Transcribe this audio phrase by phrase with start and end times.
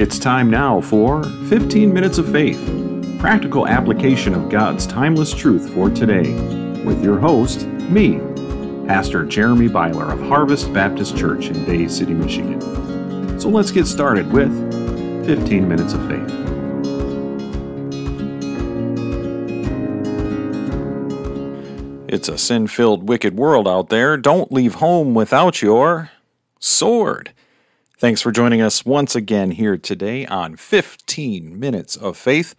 [0.00, 2.58] It's time now for 15 Minutes of Faith,
[3.18, 6.32] practical application of God's timeless truth for today,
[6.84, 8.18] with your host, me,
[8.86, 13.38] Pastor Jeremy Beieler of Harvest Baptist Church in Bay City, Michigan.
[13.38, 14.50] So let's get started with
[15.26, 16.30] 15 Minutes of Faith.
[22.08, 24.16] It's a sin filled, wicked world out there.
[24.16, 26.10] Don't leave home without your
[26.58, 27.34] sword.
[28.00, 32.54] Thanks for joining us once again here today on 15 Minutes of Faith.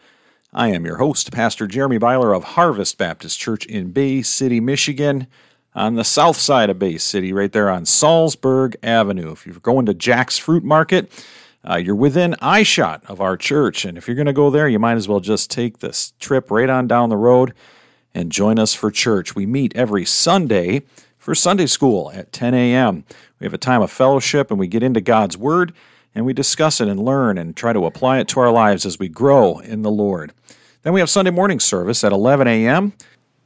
[0.53, 5.25] I am your host, Pastor Jeremy Beieler of Harvest Baptist Church in Bay City, Michigan,
[5.73, 9.31] on the south side of Bay City, right there on Salzburg Avenue.
[9.31, 11.11] If you're going to Jack's Fruit Market,
[11.67, 13.83] uh, you're within eyeshot of our church.
[13.83, 16.51] And if you're going to go there, you might as well just take this trip
[16.51, 17.55] right on down the road
[18.13, 19.33] and join us for church.
[19.33, 20.83] We meet every Sunday
[21.21, 23.05] for Sunday school at 10 a.m.
[23.39, 25.71] We have a time of fellowship and we get into God's Word
[26.15, 28.97] and we discuss it and learn and try to apply it to our lives as
[28.97, 30.33] we grow in the Lord.
[30.81, 32.93] Then we have Sunday morning service at 11 a.m.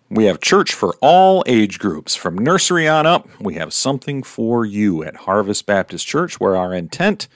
[0.10, 2.16] We have church for all age groups.
[2.16, 6.74] From nursery on up, we have something for you at Harvest Baptist Church where our
[6.74, 7.28] intent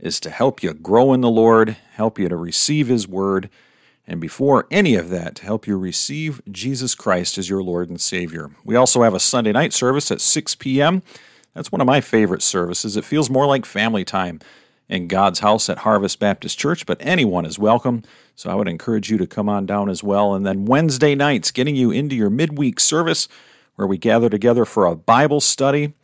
[0.00, 3.48] is to help you grow in the Lord, help you to receive His Word,
[4.06, 8.00] and before any of that, to help you receive Jesus Christ as your Lord and
[8.00, 8.50] Savior.
[8.64, 11.02] We also have a Sunday night service at 6 p.m.
[11.54, 12.96] That's one of my favorite services.
[12.96, 14.40] It feels more like family time
[14.88, 18.02] in God's house at Harvest Baptist Church, but anyone is welcome.
[18.36, 20.34] So I would encourage you to come on down as well.
[20.34, 23.28] And then Wednesday nights, getting you into your midweek service
[23.74, 25.94] where we gather together for a Bible study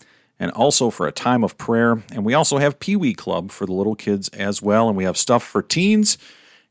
[0.40, 2.02] and also for a time of prayer.
[2.12, 4.88] And we also have Pee Wee Club for the little kids as well.
[4.88, 6.18] And we have stuff for teens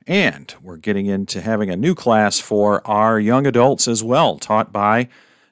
[0.08, 4.74] and we're getting into having a new class for our young adults as well, taught
[4.74, 5.10] by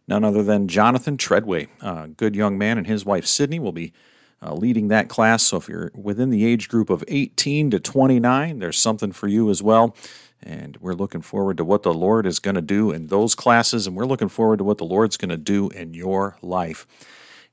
[0.08, 1.68] none other than Jonathan Treadway.
[1.82, 3.94] A good young man and his wife Sydney will be
[4.42, 5.44] uh, leading that class.
[5.44, 9.50] So if you're within the age group of 18 to 29, there's something for you
[9.50, 9.96] as well.
[10.42, 13.86] And we're looking forward to what the Lord is going to do in those classes,
[13.86, 16.88] and we're looking forward to what the Lord's going to do in your life.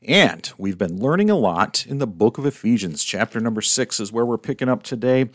[0.07, 3.03] And we've been learning a lot in the book of Ephesians.
[3.03, 5.31] Chapter number six is where we're picking up today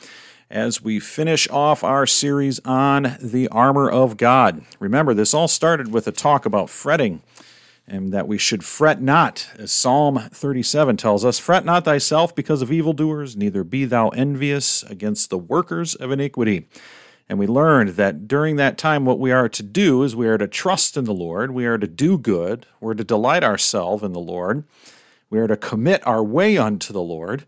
[0.51, 4.63] as we finish off our series on the armor of God.
[4.79, 7.21] Remember, this all started with a talk about fretting
[7.87, 12.61] and that we should fret not, as Psalm 37 tells us Fret not thyself because
[12.61, 16.67] of evildoers, neither be thou envious against the workers of iniquity.
[17.27, 20.37] And we learned that during that time, what we are to do is we are
[20.37, 24.13] to trust in the Lord, we are to do good, we're to delight ourselves in
[24.13, 24.63] the Lord,
[25.29, 27.45] we are to commit our way unto the Lord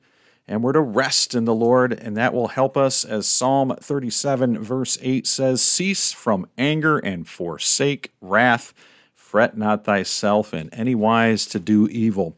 [0.47, 4.59] and we're to rest in the Lord, and that will help us, as Psalm 37,
[4.59, 8.73] verse 8 says Cease from anger and forsake wrath.
[9.15, 12.37] Fret not thyself in any wise to do evil.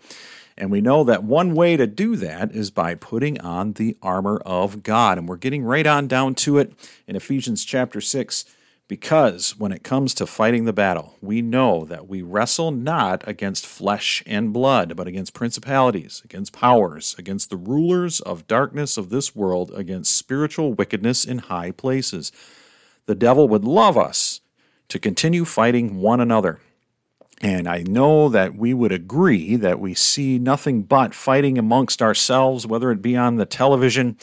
[0.57, 4.37] And we know that one way to do that is by putting on the armor
[4.45, 5.17] of God.
[5.17, 6.73] And we're getting right on down to it
[7.07, 8.45] in Ephesians chapter 6.
[8.87, 13.65] Because when it comes to fighting the battle, we know that we wrestle not against
[13.65, 19.35] flesh and blood, but against principalities, against powers, against the rulers of darkness of this
[19.35, 22.31] world, against spiritual wickedness in high places.
[23.07, 24.41] The devil would love us
[24.89, 26.59] to continue fighting one another.
[27.41, 32.67] And I know that we would agree that we see nothing but fighting amongst ourselves,
[32.67, 34.17] whether it be on the television,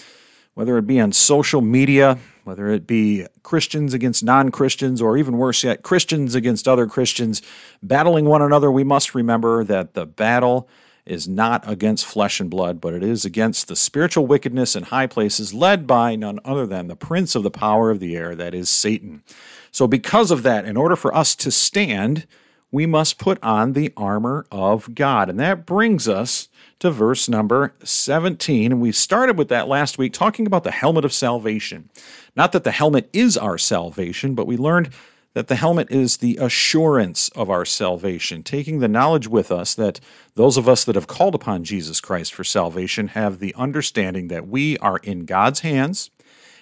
[0.55, 5.39] whether it be on social media, whether it be Christians against non Christians, or even
[5.39, 7.43] worse yet, Christians against other Christians,
[7.83, 10.69] battling one another, we must remember that the battle
[11.05, 15.07] is not against flesh and blood, but it is against the spiritual wickedness in high
[15.07, 18.55] places, led by none other than the prince of the power of the air, that
[18.55, 19.23] is Satan.
[19.71, 22.27] So, because of that, in order for us to stand,
[22.71, 25.29] we must put on the armor of God.
[25.29, 26.49] And that brings us
[26.83, 28.73] to verse number 17.
[28.73, 31.89] And we started with that last week, talking about the helmet of salvation.
[32.35, 34.91] Not that the helmet is our salvation, but we learned
[35.35, 40.01] that the helmet is the assurance of our salvation, taking the knowledge with us that
[40.35, 44.49] those of us that have called upon Jesus Christ for salvation have the understanding that
[44.49, 46.11] we are in God's hands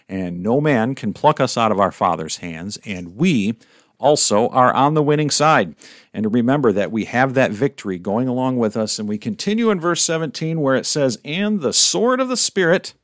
[0.07, 3.55] and no man can pluck us out of our Father's hands, and we
[4.01, 5.77] also are on the winning side.
[6.13, 8.99] And to remember that we have that victory going along with us.
[8.99, 12.95] And we continue in verse 17 where it says, And the sword of the Spirit,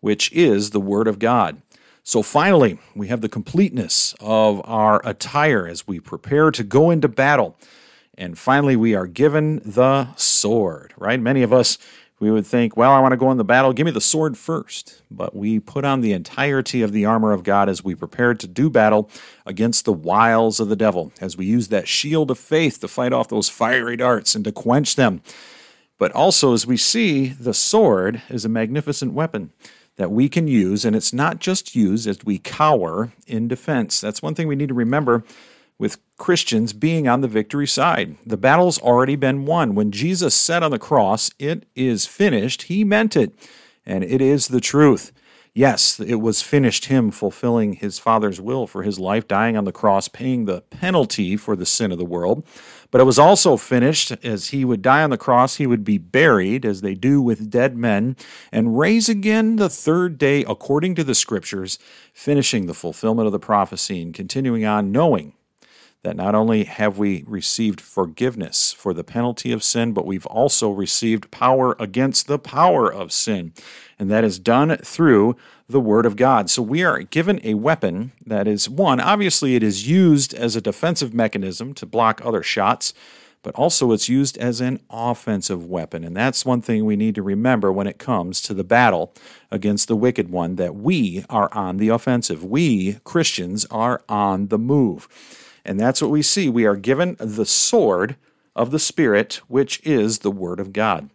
[0.00, 1.62] which is the Word of God.
[2.02, 7.08] So finally, we have the completeness of our attire as we prepare to go into
[7.08, 7.56] battle.
[8.16, 11.20] And finally, we are given the sword, right?
[11.20, 11.78] Many of us
[12.20, 14.36] we would think, well, I want to go in the battle, give me the sword
[14.36, 15.02] first.
[15.10, 18.46] But we put on the entirety of the armor of God as we prepare to
[18.46, 19.10] do battle
[19.46, 23.14] against the wiles of the devil, as we use that shield of faith to fight
[23.14, 25.22] off those fiery darts and to quench them.
[25.98, 29.52] But also, as we see, the sword is a magnificent weapon
[29.96, 34.00] that we can use, and it's not just used as we cower in defense.
[34.00, 35.24] That's one thing we need to remember
[35.80, 38.16] with Christians being on the victory side.
[38.26, 39.74] The battle's already been won.
[39.74, 43.32] When Jesus said on the cross, It is finished, he meant it,
[43.86, 45.10] and it is the truth.
[45.54, 49.72] Yes, it was finished, him fulfilling his Father's will for his life, dying on the
[49.72, 52.46] cross, paying the penalty for the sin of the world.
[52.90, 55.98] But it was also finished as he would die on the cross, he would be
[55.98, 58.16] buried, as they do with dead men,
[58.52, 61.78] and raise again the third day according to the Scriptures,
[62.12, 65.32] finishing the fulfillment of the prophecy and continuing on, knowing
[66.02, 70.70] that not only have we received forgiveness for the penalty of sin, but we've also
[70.70, 73.52] received power against the power of sin.
[73.98, 75.36] And that is done through
[75.68, 76.48] the Word of God.
[76.48, 80.60] So we are given a weapon that is one, obviously, it is used as a
[80.62, 82.94] defensive mechanism to block other shots,
[83.42, 86.02] but also it's used as an offensive weapon.
[86.02, 89.12] And that's one thing we need to remember when it comes to the battle
[89.50, 92.42] against the wicked one that we are on the offensive.
[92.42, 95.08] We, Christians, are on the move.
[95.64, 96.48] And that's what we see.
[96.48, 98.16] We are given the sword
[98.56, 101.10] of the Spirit, which is the Word of God.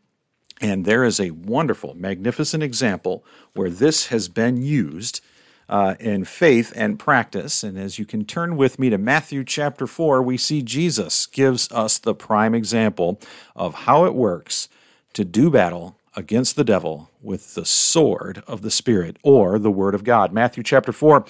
[0.61, 5.21] And there is a wonderful, magnificent example where this has been used
[5.67, 7.63] uh, in faith and practice.
[7.63, 11.71] And as you can turn with me to Matthew chapter 4, we see Jesus gives
[11.71, 13.19] us the prime example
[13.55, 14.69] of how it works
[15.13, 19.95] to do battle against the devil with the sword of the Spirit or the Word
[19.95, 20.31] of God.
[20.31, 21.25] Matthew chapter 4,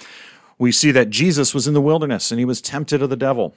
[0.57, 3.53] we see that Jesus was in the wilderness and he was tempted of the devil.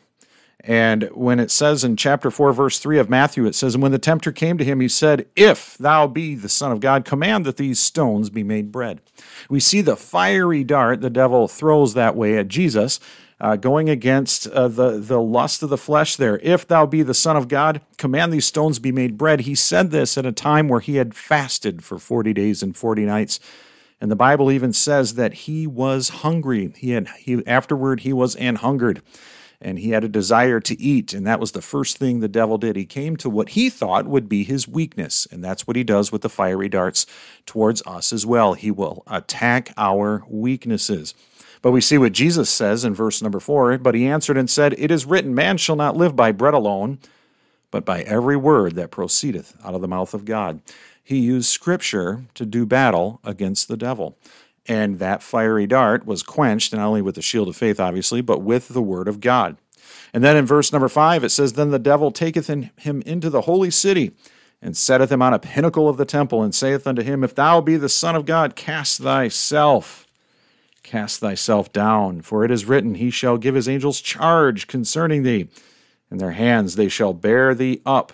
[0.61, 3.93] And when it says in chapter 4, verse 3 of Matthew, it says, And when
[3.93, 7.45] the tempter came to him, he said, If thou be the Son of God, command
[7.47, 9.01] that these stones be made bread.
[9.49, 12.99] We see the fiery dart the devil throws that way at Jesus,
[13.41, 16.41] uh, going against uh, the, the lust of the flesh there.
[16.41, 19.43] If thou be the Son of God, command these stones be made bread.
[19.43, 23.05] He said this at a time where he had fasted for 40 days and 40
[23.05, 23.39] nights.
[24.01, 26.73] And the Bible even says that he was hungry.
[26.77, 29.03] He had he afterward he was an hungered
[29.61, 32.59] and he had a desire to eat and that was the first thing the devil
[32.59, 32.77] did.
[32.77, 36.13] He came to what he thought would be his weakness and that's what he does
[36.13, 37.07] with the fiery darts
[37.45, 38.55] towards us as well.
[38.55, 41.15] He will attack our weaknesses.
[41.61, 44.77] But we see what Jesus says in verse number 4, but he answered and said,
[44.79, 46.99] "It is written, man shall not live by bread alone,
[47.73, 50.61] but by every word that proceedeth out of the mouth of God."
[51.09, 54.19] He used scripture to do battle against the devil.
[54.67, 58.43] And that fiery dart was quenched, not only with the shield of faith, obviously, but
[58.43, 59.57] with the word of God.
[60.13, 63.41] And then in verse number five, it says, Then the devil taketh him into the
[63.41, 64.13] holy city,
[64.61, 67.63] and setteth him on a pinnacle of the temple, and saith unto him, If thou
[67.63, 70.07] be the Son of God, cast thyself,
[70.83, 72.21] cast thyself down.
[72.21, 75.49] For it is written, He shall give his angels charge concerning thee.
[76.11, 78.13] and their hands they shall bear thee up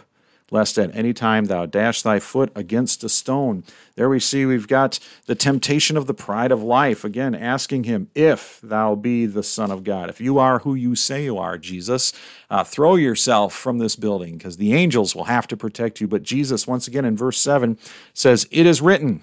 [0.50, 3.64] lest at any time thou dash thy foot against a stone.
[3.96, 7.04] There we see we've got the temptation of the pride of life.
[7.04, 10.94] Again, asking him, if thou be the Son of God, if you are who you
[10.94, 12.12] say you are, Jesus,
[12.50, 16.06] uh, throw yourself from this building because the angels will have to protect you.
[16.06, 17.78] But Jesus, once again in verse 7,
[18.12, 19.22] says, It is written,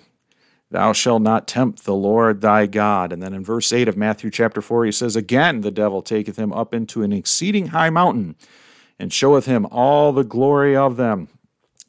[0.71, 3.12] Thou shalt not tempt the Lord thy God.
[3.12, 6.38] And then in verse 8 of Matthew chapter 4, he says, Again, the devil taketh
[6.38, 8.35] him up into an exceeding high mountain
[9.01, 11.27] and showeth him all the glory of them.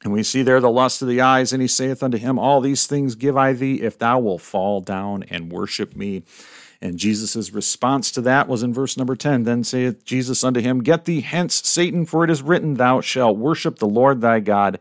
[0.03, 2.63] And we see there the lust of the eyes, and he saith unto him, All
[2.63, 6.23] these things give I thee, if thou wilt fall down and worship me.
[6.81, 10.83] And Jesus' response to that was in verse number 10 Then saith Jesus unto him,
[10.83, 14.81] Get thee hence, Satan, for it is written, Thou shalt worship the Lord thy God,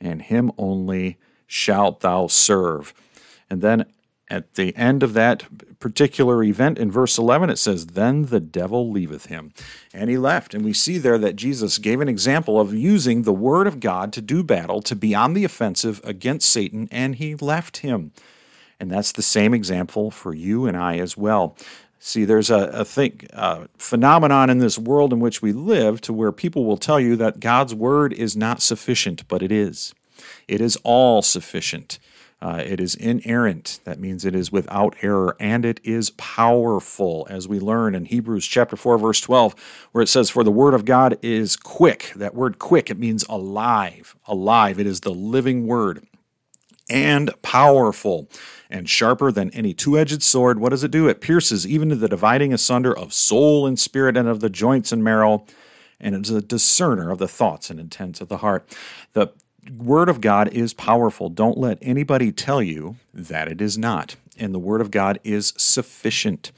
[0.00, 2.92] and him only shalt thou serve.
[3.48, 3.86] And then
[4.30, 5.44] at the end of that
[5.78, 9.52] particular event in verse 11, it says, Then the devil leaveth him.
[9.94, 10.54] And he left.
[10.54, 14.12] And we see there that Jesus gave an example of using the word of God
[14.12, 18.12] to do battle, to be on the offensive against Satan, and he left him.
[18.78, 21.56] And that's the same example for you and I as well.
[22.00, 26.12] See, there's a, a thing, a phenomenon in this world in which we live to
[26.12, 29.94] where people will tell you that God's word is not sufficient, but it is.
[30.46, 31.98] It is all sufficient.
[32.40, 33.80] Uh, it is inerrant.
[33.84, 38.46] That means it is without error and it is powerful, as we learn in Hebrews
[38.46, 39.54] chapter 4, verse 12,
[39.92, 42.12] where it says, For the word of God is quick.
[42.14, 44.16] That word quick, it means alive.
[44.26, 44.78] Alive.
[44.78, 46.06] It is the living word
[46.88, 48.28] and powerful
[48.70, 50.60] and sharper than any two edged sword.
[50.60, 51.08] What does it do?
[51.08, 54.92] It pierces even to the dividing asunder of soul and spirit and of the joints
[54.92, 55.44] and marrow
[56.00, 58.76] and it is a discerner of the thoughts and intents of the heart.
[59.14, 59.28] The
[59.76, 61.28] Word of God is powerful.
[61.28, 64.16] Don't let anybody tell you that it is not.
[64.38, 66.52] And the Word of God is sufficient.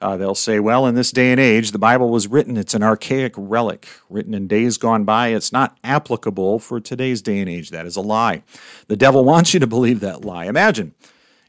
[0.00, 2.56] Uh, they'll say, well, in this day and age, the Bible was written.
[2.56, 5.28] It's an archaic relic, written in days gone by.
[5.28, 7.70] It's not applicable for today's day and age.
[7.70, 8.42] That is a lie.
[8.88, 10.46] The devil wants you to believe that lie.
[10.46, 10.94] Imagine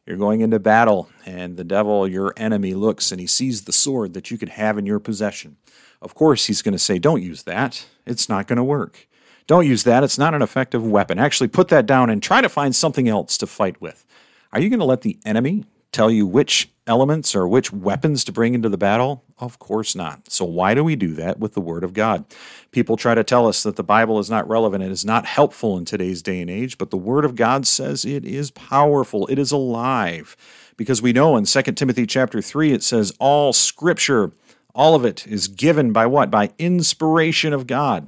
[0.05, 4.13] You're going into battle, and the devil, your enemy, looks and he sees the sword
[4.13, 5.57] that you could have in your possession.
[6.01, 7.87] Of course, he's going to say, Don't use that.
[8.05, 9.07] It's not going to work.
[9.47, 10.03] Don't use that.
[10.03, 11.19] It's not an effective weapon.
[11.19, 14.05] Actually, put that down and try to find something else to fight with.
[14.51, 18.31] Are you going to let the enemy tell you which elements or which weapons to
[18.31, 19.23] bring into the battle?
[19.37, 20.31] Of course not.
[20.31, 22.25] So, why do we do that with the Word of God?
[22.71, 25.77] People try to tell us that the Bible is not relevant, it is not helpful
[25.77, 29.39] in today's day and age, but the Word of God says it is powerful, it
[29.39, 30.37] is alive.
[30.77, 34.31] Because we know in 2 Timothy chapter 3, it says, All scripture,
[34.73, 36.31] all of it is given by what?
[36.31, 38.07] By inspiration of God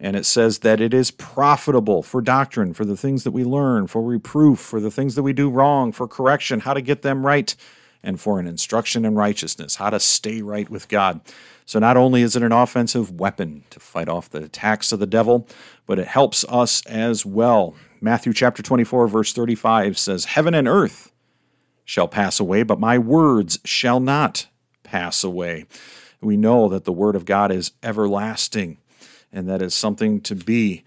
[0.00, 3.86] and it says that it is profitable for doctrine, for the things that we learn,
[3.86, 7.26] for reproof, for the things that we do wrong, for correction, how to get them
[7.26, 7.54] right,
[8.02, 11.20] and for an instruction in righteousness, how to stay right with God.
[11.66, 15.06] So not only is it an offensive weapon to fight off the attacks of the
[15.06, 15.48] devil,
[15.86, 17.74] but it helps us as well.
[18.00, 21.10] Matthew chapter 24 verse 35 says, "Heaven and earth
[21.84, 24.46] shall pass away, but my words shall not
[24.84, 25.66] pass away."
[26.20, 28.78] We know that the word of God is everlasting
[29.32, 30.84] and that is something to be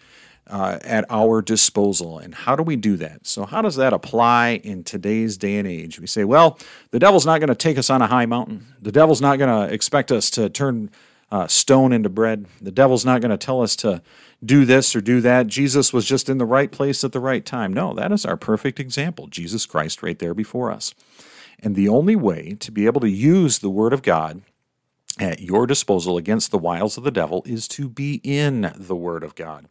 [0.48, 2.20] uh, at our disposal.
[2.20, 3.26] And how do we do that?
[3.26, 6.00] So, how does that apply in today's day and age?
[6.00, 6.60] We say, well,
[6.92, 8.68] the devil's not going to take us on a high mountain.
[8.82, 10.90] The devil's not going to expect us to turn
[11.32, 12.46] uh, stone into bread.
[12.62, 14.02] The devil's not going to tell us to
[14.44, 15.48] do this or do that.
[15.48, 17.72] Jesus was just in the right place at the right time.
[17.72, 19.28] No, that is our perfect example.
[19.28, 20.94] Jesus Christ right there before us.
[21.60, 24.42] And the only way to be able to use the Word of God
[25.20, 29.24] at your disposal against the wiles of the devil is to be in the Word
[29.24, 29.66] of God.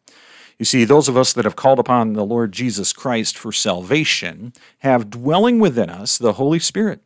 [0.59, 4.53] You see, those of us that have called upon the Lord Jesus Christ for salvation
[4.81, 7.01] have dwelling within us the Holy Spirit.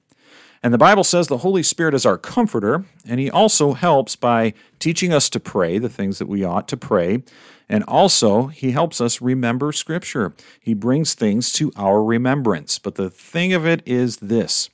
[0.65, 4.55] And the Bible says the Holy Spirit is our comforter, and He also helps by
[4.79, 7.23] teaching us to pray the things that we ought to pray.
[7.69, 10.33] And also, He helps us remember Scripture.
[10.59, 12.79] He brings things to our remembrance.
[12.79, 14.71] But the thing of it is this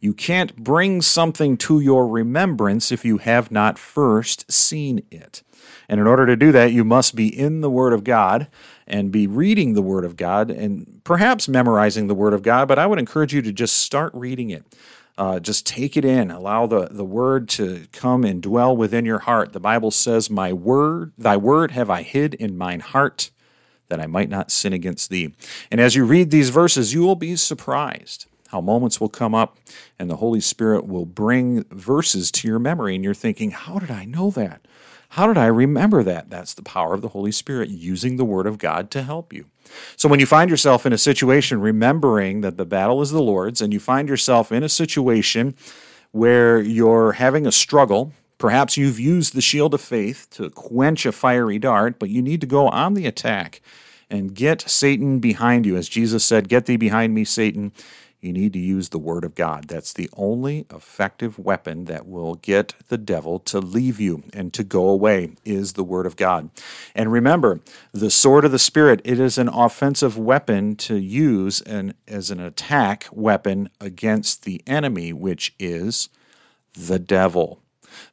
[0.00, 5.42] you can't bring something to your remembrance if you have not first seen it.
[5.88, 8.48] And in order to do that, you must be in the Word of God
[8.86, 12.68] and be reading the Word of God and perhaps memorizing the Word of God.
[12.68, 14.64] But I would encourage you to just start reading it.
[15.16, 16.30] Uh, just take it in.
[16.30, 19.52] Allow the, the Word to come and dwell within your heart.
[19.52, 23.30] The Bible says, My word, thy word have I hid in mine heart
[23.88, 25.34] that I might not sin against thee.
[25.70, 29.58] And as you read these verses, you will be surprised how moments will come up
[29.98, 33.90] and the Holy Spirit will bring verses to your memory, and you're thinking, How did
[33.90, 34.66] I know that?
[35.10, 36.28] How did I remember that?
[36.28, 39.46] That's the power of the Holy Spirit using the Word of God to help you.
[39.96, 43.60] So when you find yourself in a situation remembering that the battle is the Lord's,
[43.60, 45.54] and you find yourself in a situation
[46.10, 51.12] where you're having a struggle, perhaps you've used the shield of faith to quench a
[51.12, 53.60] fiery dart, but you need to go on the attack
[54.10, 55.76] and get Satan behind you.
[55.76, 57.72] As Jesus said, Get thee behind me, Satan
[58.20, 59.68] you need to use the Word of God.
[59.68, 64.64] That's the only effective weapon that will get the devil to leave you and to
[64.64, 66.50] go away, is the Word of God.
[66.94, 67.60] And remember,
[67.92, 72.40] the sword of the Spirit, it is an offensive weapon to use an, as an
[72.40, 76.08] attack weapon against the enemy, which is
[76.74, 77.60] the devil.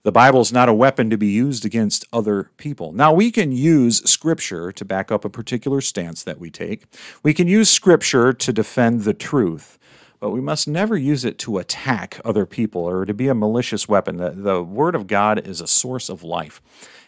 [0.04, 2.92] The Bible is not a weapon to be used against other people.
[2.92, 6.84] Now, we can use Scripture to back up a particular stance that we take.
[7.24, 9.78] We can use Scripture to defend the truth
[10.20, 13.88] but we must never use it to attack other people or to be a malicious
[13.88, 14.18] weapon.
[14.18, 16.62] The, the Word of God is a source of life,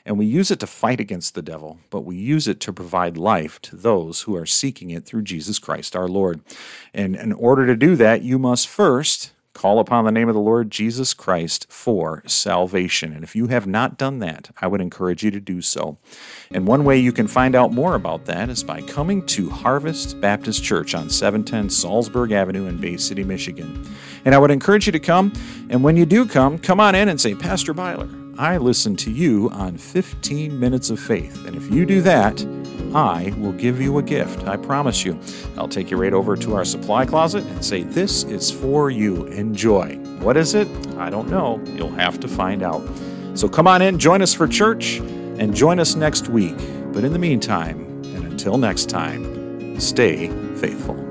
[0.06, 3.18] and we use it to fight against the devil, but we use it to provide
[3.18, 6.42] life to those who are seeking it through Jesus Christ our Lord.
[6.94, 10.40] And in order to do that, you must first Call upon the name of the
[10.40, 13.12] Lord Jesus Christ for salvation.
[13.12, 15.98] And if you have not done that, I would encourage you to do so.
[16.52, 20.22] And one way you can find out more about that is by coming to Harvest
[20.22, 23.84] Baptist Church on 710 Salzburg Avenue in Bay City, Michigan.
[24.26, 25.34] And I would encourage you to come.
[25.72, 29.10] And when you do come, come on in and say, Pastor Beieler, I listen to
[29.10, 31.48] you on 15 Minutes of Faith.
[31.48, 32.40] And if you do that,
[32.98, 34.48] I will give you a gift.
[34.48, 35.20] I promise you.
[35.56, 39.26] I'll take you right over to our supply closet and say, This is for you.
[39.28, 39.98] Enjoy.
[40.20, 40.68] What is it?
[40.98, 41.62] I don't know.
[41.76, 42.82] You'll have to find out.
[43.36, 46.58] So come on in, join us for church, and join us next week.
[46.92, 47.82] But in the meantime,
[48.16, 51.07] and until next time, stay faithful.